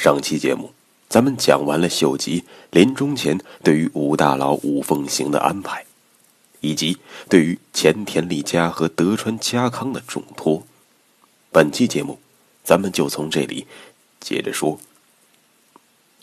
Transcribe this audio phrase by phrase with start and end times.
[0.00, 0.72] 上期节目，
[1.10, 5.84] 咱们讲完了秀吉临终前对于五大佬五奉行的安排，
[6.60, 6.96] 以及
[7.28, 10.66] 对于前田利家和德川家康的重托。
[11.52, 12.18] 本期节目，
[12.64, 13.66] 咱们就从这里
[14.18, 14.80] 接着说。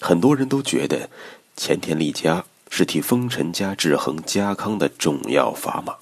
[0.02, 1.12] 很多人都觉得
[1.55, 5.98] 前田利家是替丰臣家制衡家康的重要砝码，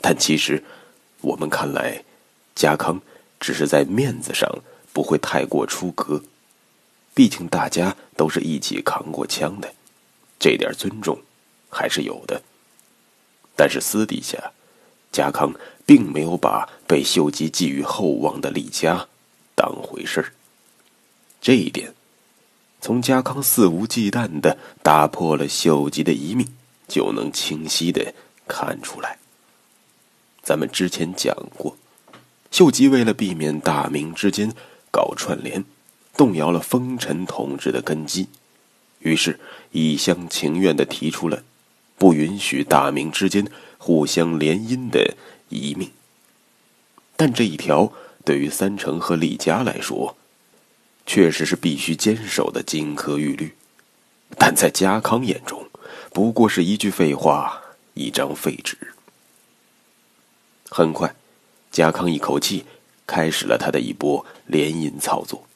[0.00, 0.64] 但其实，
[1.20, 2.04] 我们看来，
[2.54, 3.02] 家康
[3.38, 4.50] 只是在面子上
[4.94, 6.22] 不会太过出格。
[7.16, 9.72] 毕竟大家都是一起扛过枪的，
[10.38, 11.18] 这点尊重
[11.70, 12.42] 还是有的。
[13.56, 14.52] 但是私底下，
[15.10, 15.54] 家康
[15.86, 19.08] 并没有把被秀吉寄予厚望的李家
[19.54, 20.34] 当回事。
[21.40, 21.94] 这一点，
[22.82, 26.46] 从家康肆无忌惮的打破了秀吉的遗命，
[26.86, 28.12] 就能清晰的
[28.46, 29.18] 看出来。
[30.42, 31.78] 咱们之前讲过，
[32.50, 34.52] 秀吉为了避免大明之间
[34.90, 35.64] 搞串联。
[36.16, 38.28] 动摇了封臣统治的根基，
[39.00, 39.38] 于是
[39.72, 41.42] 一厢情愿的提出了
[41.98, 43.46] 不允许大明之间
[43.78, 45.14] 互相联姻的
[45.48, 45.90] 遗命。
[47.16, 47.92] 但这一条
[48.24, 50.16] 对于三成和李家来说，
[51.06, 53.54] 确实是必须坚守的金科玉律，
[54.38, 55.68] 但在家康眼中，
[56.12, 57.62] 不过是一句废话，
[57.94, 58.76] 一张废纸。
[60.68, 61.14] 很快，
[61.70, 62.64] 家康一口气
[63.06, 65.46] 开始了他的一波联姻操作。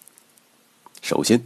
[1.03, 1.45] 首先，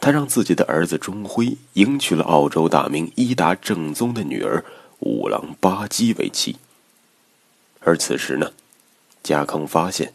[0.00, 4.64] 他让自己的儿子钟辉迎娶了澳洲大名伊达正宗的女儿
[5.00, 6.56] 五郎八姬为妻。
[7.80, 8.52] 而此时呢，
[9.22, 10.12] 家康发现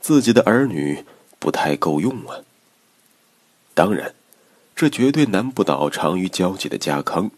[0.00, 1.04] 自己的儿女
[1.38, 2.40] 不太够用啊。
[3.74, 4.14] 当然，
[4.74, 7.30] 这绝对难不倒长于交际的家康。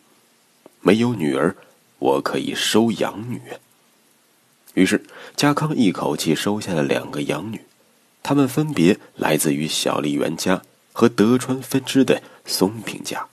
[0.80, 1.54] 没有女儿，
[1.98, 3.41] 我可以收养女。
[4.74, 5.04] 于是，
[5.36, 7.60] 家康一口气收下了两个养女，
[8.22, 10.62] 她们分别来自于小笠原家。
[11.00, 13.26] 和德川分支的松平家，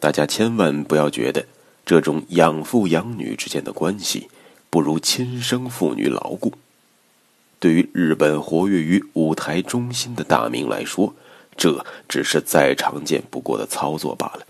[0.00, 1.46] 大家千万不要觉得
[1.86, 4.28] 这种养父养女之间的关系
[4.68, 6.54] 不如亲生父女牢固。
[7.60, 11.14] 对于日本活跃于舞台中心的大明来说，
[11.56, 14.44] 这只是再常见不过的操作罢了。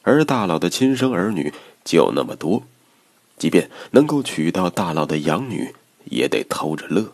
[0.00, 1.52] 而大佬的亲生儿女
[1.84, 2.62] 就那么多，
[3.36, 5.74] 即便能够娶到大佬的养女，
[6.06, 7.12] 也得偷着乐。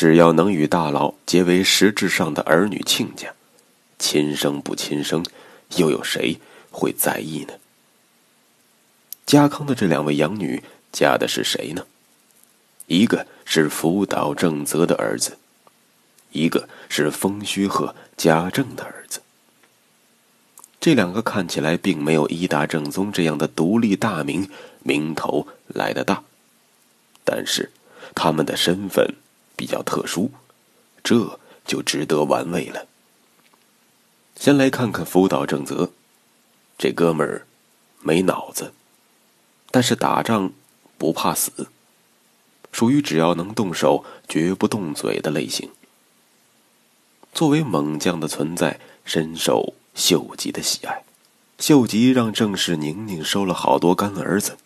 [0.00, 3.34] 只要能与大佬结为实质上的儿女亲家，
[3.98, 5.22] 亲生不亲生，
[5.76, 6.38] 又有谁
[6.70, 7.52] 会在意呢？
[9.26, 11.84] 家康的这两位养女嫁的是谁呢？
[12.86, 15.36] 一个是福岛正则的儿子，
[16.32, 19.20] 一个是丰须贺家政的儿子。
[20.80, 24.48] 这两个看起来并没有伊达正宗这样的独立大名
[24.82, 26.24] 名头来的大，
[27.22, 27.70] 但是
[28.14, 29.06] 他们的身份。
[29.60, 30.30] 比较特殊，
[31.04, 32.86] 这就值得玩味了。
[34.34, 35.90] 先来看看福岛正则，
[36.78, 37.46] 这哥们儿
[38.00, 38.72] 没脑子，
[39.70, 40.50] 但是打仗
[40.96, 41.68] 不怕死，
[42.72, 45.68] 属于只要能动手绝不动嘴的类型。
[47.34, 51.04] 作为猛将的存在，深受秀吉的喜爱。
[51.58, 54.56] 秀吉让正室宁宁收了好多干儿子，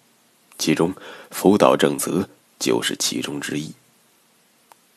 [0.56, 0.94] 其中
[1.32, 2.28] 福岛正则
[2.60, 3.74] 就是其中之一。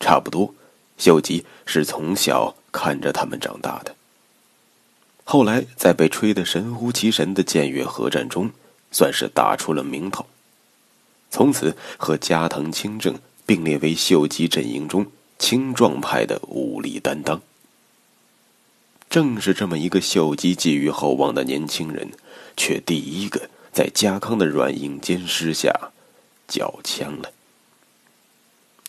[0.08, 0.56] 差不多，
[0.98, 3.94] 秀吉是从小看着他们长大的。
[5.26, 8.52] 后来在被吹得神乎其神的建越合战中，
[8.90, 10.26] 算是打出了名头，
[11.30, 15.06] 从此和加藤清正并列为秀吉阵营中
[15.38, 17.42] 青壮派的武力担当。
[19.10, 22.12] 正是这么一个秀吉寄予厚望的年轻人，
[22.56, 25.92] 却第一个在家康的软硬兼施下
[26.48, 27.34] 缴枪了。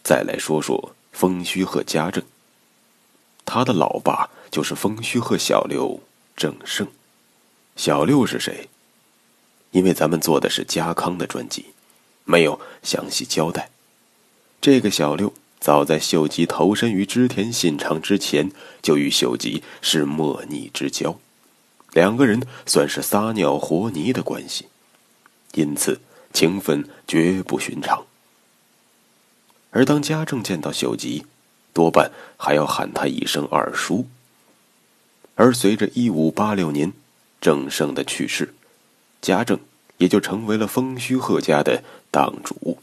[0.04, 0.94] 再来说说。
[1.18, 2.22] 丰须贺家政，
[3.44, 5.98] 他的老爸就是丰须贺小六
[6.36, 6.86] 正胜。
[7.74, 8.68] 小六是谁？
[9.72, 11.66] 因为咱们做的是家康的专辑，
[12.22, 13.70] 没有详细交代。
[14.60, 21.18] 这个小六早在秀吉投身于织田信长之前，就与秀吉是莫逆之交，
[21.90, 24.66] 两个人算是撒尿和泥的关系，
[25.54, 26.00] 因此
[26.32, 28.06] 情分绝不寻常。
[29.70, 31.26] 而当家政见到秀吉，
[31.72, 34.06] 多半还要喊他一声二叔。
[35.34, 36.92] 而随着一五八六年
[37.40, 38.54] 郑胜的去世，
[39.20, 39.60] 家政
[39.98, 42.78] 也就成为了风须贺家的当主。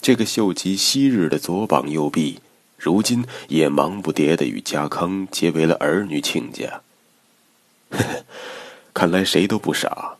[0.00, 2.40] 这个秀吉昔日的左膀右臂，
[2.76, 6.80] 如今也忙不迭的与家康结为了儿女亲家。
[8.94, 10.16] 看来谁都不傻，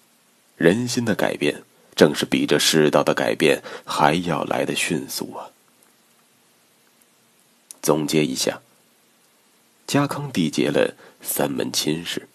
[0.57, 1.63] 人心的改变
[1.99, 5.51] 正是比这世道的改变还要来的迅速啊！
[7.83, 8.61] 总结一下，
[9.85, 12.29] 家康缔结了三门亲事，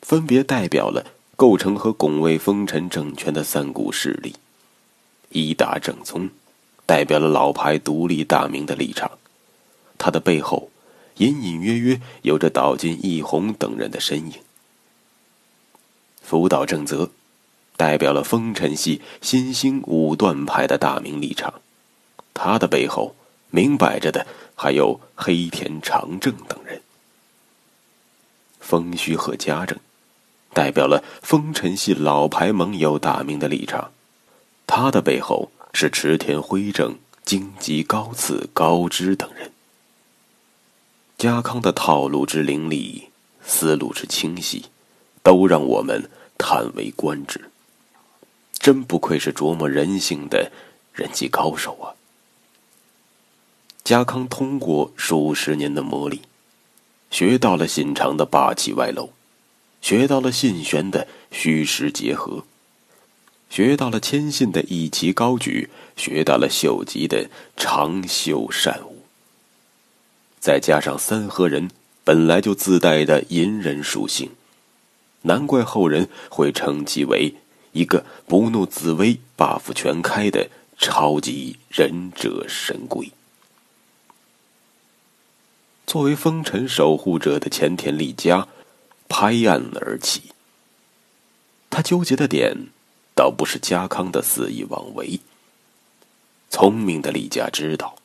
[0.00, 4.36] 分别代表了构成和拱卫丰臣政权的三股势力。
[5.30, 6.30] 伊达正宗
[6.86, 9.18] 代表了老牌独立大明的立场，
[9.98, 10.70] 他的背后
[11.16, 14.34] 隐隐约约有着岛津义弘等人的身影。
[16.22, 17.10] 福岛正则
[17.80, 21.62] 代表了丰臣系新兴武断派的大明立场，
[22.34, 23.16] 他的背后
[23.48, 26.82] 明摆着的还有黑田长政等人。
[28.60, 29.78] 丰须贺家政
[30.52, 33.92] 代表了丰臣系老牌盟友大明的立场，
[34.66, 39.52] 他的背后是池田辉正、荆棘高次、高知等人。
[41.16, 43.08] 家康的套路之凌厉，
[43.42, 44.66] 思路之清晰，
[45.22, 46.10] 都让我们。
[46.42, 47.49] 叹为观止，
[48.60, 50.52] 真不愧是琢磨人性的
[50.92, 51.96] 人际高手啊！
[53.82, 56.20] 家康通过数十年的磨砺，
[57.10, 59.12] 学到了信长的霸气外露，
[59.80, 62.44] 学到了信玄的虚实结合，
[63.48, 69.04] 学到了谦信的义气高举，学到了秀吉的长袖善舞，
[70.38, 71.70] 再加上三河人
[72.04, 74.30] 本来就自带的隐忍属性。
[75.22, 77.34] 难怪后人会称其为
[77.72, 83.12] 一个不怒自威、buff 全开的超级忍者神龟。
[85.86, 88.46] 作为风尘守护者的前田利家，
[89.08, 90.22] 拍案而起。
[91.68, 92.56] 他纠结的点，
[93.14, 95.20] 倒不是家康的肆意妄为。
[96.48, 97.96] 聪明的利家知道，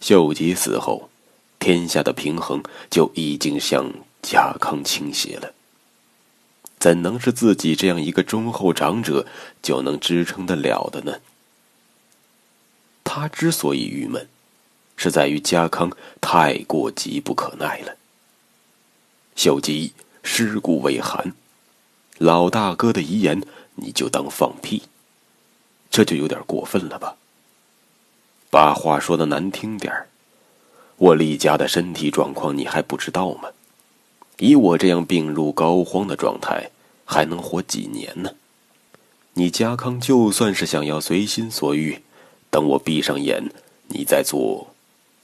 [0.00, 1.08] 秀吉死后，
[1.58, 3.90] 天下的平衡就已经向
[4.22, 5.52] 家康倾斜了。
[6.78, 9.26] 怎能是自己这样一个忠厚长者
[9.62, 11.20] 就能支撑得了的呢？
[13.02, 14.28] 他之所以郁闷，
[14.96, 15.90] 是在于家康
[16.20, 17.96] 太过急不可耐了。
[19.34, 19.92] 秀吉
[20.22, 21.34] 尸骨未寒，
[22.18, 23.42] 老大哥的遗言
[23.76, 24.82] 你就当放屁，
[25.90, 27.16] 这就有点过分了吧？
[28.50, 30.08] 把话说的难听点儿，
[30.96, 33.50] 我李家的身体状况你还不知道吗？
[34.38, 36.70] 以我这样病入膏肓的状态。
[37.08, 38.32] 还能活几年呢？
[39.34, 42.02] 你家康就算是想要随心所欲，
[42.50, 43.48] 等我闭上眼，
[43.86, 44.74] 你再做，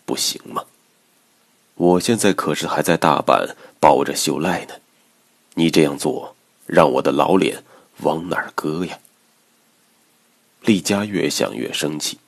[0.05, 0.65] 不行吗？
[1.75, 4.75] 我现在可是还在大阪抱着秀赖呢，
[5.55, 6.37] 你这样做，
[6.67, 7.65] 让我的老脸
[8.03, 9.01] 往哪儿搁呀？
[10.61, 12.19] 厉家越想越生气，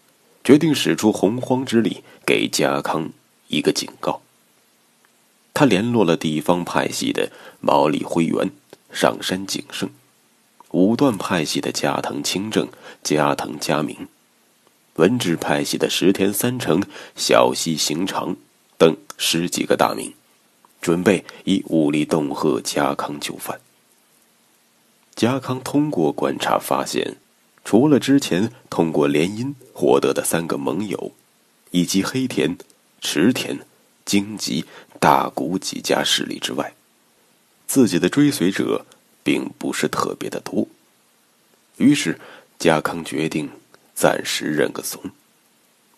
[0.42, 3.10] 决定使出洪荒之力给家康
[3.46, 4.20] 一个警告。
[5.54, 8.50] 他联络了地方派系的毛利辉元。
[8.92, 9.90] 上山景胜，
[10.70, 12.68] 武断派系的加藤清正、
[13.02, 14.06] 加藤嘉明，
[14.94, 16.80] 文治派系的石田三成、
[17.16, 18.36] 小西行长
[18.78, 20.14] 等十几个大名，
[20.80, 23.58] 准备以武力恫吓家康就范。
[25.16, 27.16] 家康通过观察发现，
[27.64, 31.10] 除了之前通过联姻获得的三个盟友，
[31.72, 32.56] 以及黑田、
[33.00, 33.58] 池田、
[34.14, 34.64] 荆棘、
[35.00, 36.72] 大谷几家势力之外，
[37.66, 38.86] 自己的追随者
[39.24, 40.68] 并不是特别的多，
[41.78, 42.20] 于是
[42.56, 43.50] 家康决定
[43.92, 45.02] 暂时认个怂，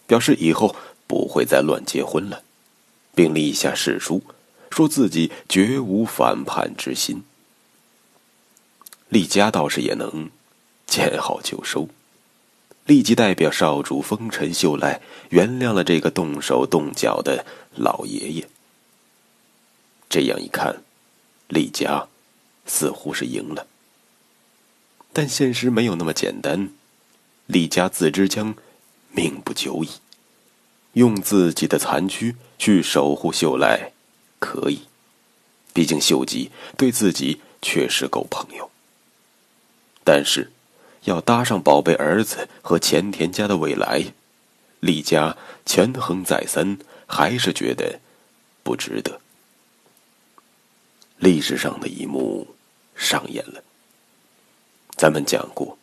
[0.06, 0.74] 表示以后
[1.06, 2.42] 不会再乱结婚了，
[3.14, 4.22] 并立下誓书，
[4.70, 7.22] 说自己绝无反叛之心。
[9.10, 10.30] 厉家倒是也能
[10.86, 11.86] 见好就收，
[12.86, 15.00] 立即代表少主丰臣秀赖
[15.30, 18.48] 原谅了这个动手动脚的老爷爷。
[20.08, 20.82] 这样一看。
[21.48, 22.08] 李家
[22.66, 23.68] 似乎是赢了，
[25.12, 26.70] 但现实没有那么简单。
[27.46, 28.56] 李家自知将
[29.12, 29.90] 命不久矣，
[30.94, 33.92] 用自己的残躯去守护秀赖，
[34.40, 34.80] 可以。
[35.72, 38.68] 毕竟秀吉对自己确实够朋友。
[40.02, 40.50] 但是，
[41.06, 44.12] 要搭上宝贝儿子和前田家的未来，
[44.80, 48.00] 李家权衡再三，还是觉得
[48.64, 49.20] 不值得。
[51.18, 52.54] 历史上的一幕
[52.96, 53.62] 上演了。
[54.96, 55.78] 咱们讲过，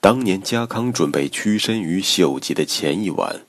[0.00, 3.42] 当年家康准备屈身于秀吉的前一晚，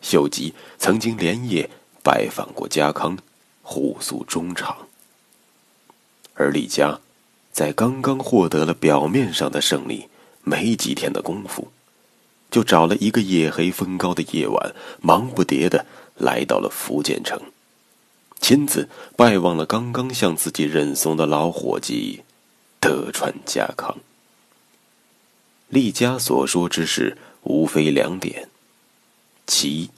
[0.00, 1.68] 秀吉曾经连夜
[2.04, 3.18] 拜访过家康，
[3.62, 4.86] 互诉衷肠。
[6.34, 7.00] 而李家，
[7.50, 10.08] 在刚刚获得了表面上的胜利，
[10.48, 11.68] 没几天的功夫，
[12.50, 15.84] 就找了一个夜黑风高的夜晚，忙不迭的
[16.16, 17.38] 来到了福建城，
[18.40, 22.22] 亲自拜望了刚刚向自己认怂的老伙计
[22.80, 23.98] 德川家康。
[25.68, 28.48] 利家所说之事无非两点：
[29.46, 29.90] 其一，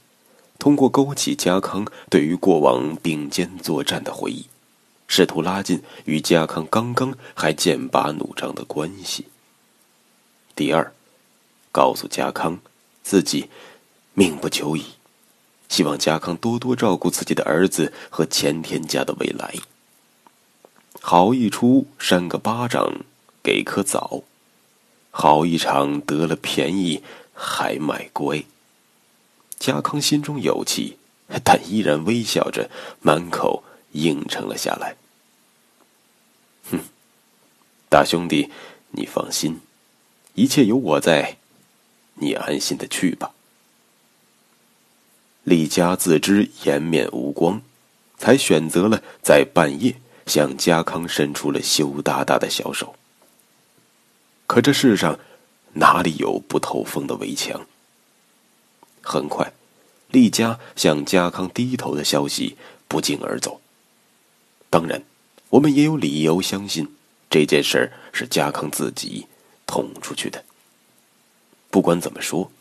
[0.59, 4.47] 通过勾起家康对于过往并肩作战的回忆，
[5.07, 9.23] 试图拉近与家康刚刚还剑拔弩张的关系；
[10.55, 10.93] 第二，
[11.71, 12.59] 告诉家康
[13.03, 13.49] 自己
[14.13, 14.85] 命不久矣，
[15.69, 19.55] 希望家康多多照顾自己的儿子和前田家的未来。
[20.99, 23.01] 好一出扇个巴掌
[23.41, 24.23] 给颗枣。
[25.13, 27.03] 好一场得了便宜
[27.33, 28.43] 还卖乖。
[29.59, 30.97] 家康心中有气，
[31.43, 32.69] 但依然微笑着，
[33.01, 34.95] 满口应承了下来。
[36.71, 36.79] 哼，
[37.89, 38.49] 大兄弟，
[38.91, 39.59] 你放心，
[40.35, 41.37] 一切有我在，
[42.15, 43.31] 你安心的去吧。
[45.43, 47.61] 李家自知颜面无光，
[48.17, 49.95] 才选择了在半夜
[50.25, 52.95] 向家康伸出了羞答答的小手。
[54.47, 55.19] 可这世上，
[55.73, 57.65] 哪里有不透风的围墙？
[59.01, 59.51] 很快，
[60.09, 62.55] 厉家向家康低头的消息
[62.87, 63.59] 不胫而走。
[64.69, 65.03] 当然，
[65.49, 66.95] 我们也有理由相信
[67.29, 69.25] 这件事是家康自己
[69.71, 70.43] 捅出去的。
[71.69, 72.51] 不管怎么说，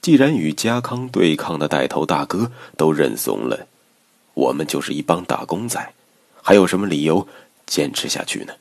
[0.00, 3.66] 既然与家康对抗的带头大哥都认怂了，
[4.34, 5.92] 我们就是一帮打工仔，
[6.40, 7.26] 还有什么理由
[7.66, 8.54] 坚持下去呢？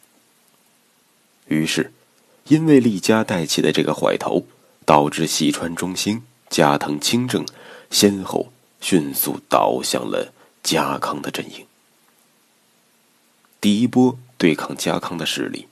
[1.46, 1.94] 于是。
[2.48, 4.44] 因为厉家带起的这个坏头，
[4.84, 7.46] 导致细川中兴、加藤清正
[7.92, 8.52] 先后
[8.82, 11.66] 迅速倒向了家康的阵营。
[13.62, 15.68] 第一波对抗家康的势力，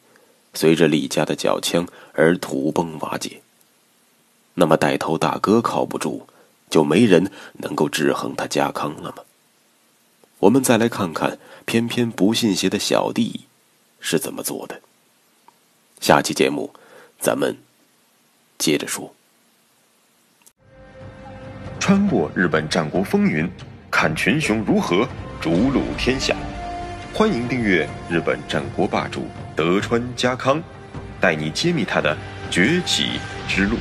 [0.60, 3.40] 随着李家的缴枪而土崩瓦解。
[4.56, 6.28] 那么带头大哥靠不住，
[6.70, 9.24] 就没人能够制衡他家康了吗？
[10.40, 13.46] 我们再来看看偏偏不信邪的小弟
[14.02, 14.82] 是怎么做的。
[16.02, 16.74] 下期节目，
[17.22, 17.56] 咱们
[18.58, 19.16] 接着说。
[21.80, 23.50] 穿过日本战国风云，
[23.90, 25.08] 看群雄如何
[25.40, 26.36] 逐鹿天下。
[27.14, 29.26] 欢迎订阅日本战国霸主
[29.60, 30.64] 德川家康，
[31.20, 32.16] 带你揭秘他的
[32.50, 33.76] 崛起之路。